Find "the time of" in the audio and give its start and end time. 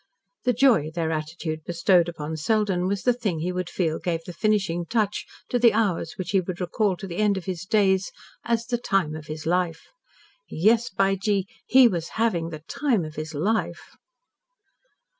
8.65-9.27, 12.49-13.13